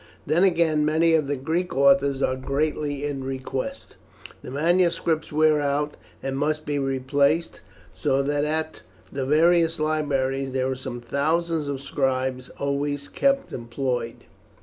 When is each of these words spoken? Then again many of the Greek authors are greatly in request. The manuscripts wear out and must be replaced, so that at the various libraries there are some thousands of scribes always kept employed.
Then 0.25 0.43
again 0.43 0.83
many 0.83 1.13
of 1.13 1.27
the 1.27 1.35
Greek 1.35 1.75
authors 1.75 2.23
are 2.23 2.35
greatly 2.35 3.05
in 3.05 3.23
request. 3.23 3.97
The 4.41 4.49
manuscripts 4.49 5.31
wear 5.31 5.59
out 5.61 5.95
and 6.23 6.39
must 6.39 6.65
be 6.65 6.79
replaced, 6.79 7.61
so 7.93 8.23
that 8.23 8.43
at 8.43 8.81
the 9.11 9.27
various 9.27 9.79
libraries 9.79 10.53
there 10.53 10.71
are 10.71 10.75
some 10.75 11.01
thousands 11.01 11.67
of 11.67 11.83
scribes 11.83 12.49
always 12.57 13.09
kept 13.09 13.53
employed. 13.53 14.23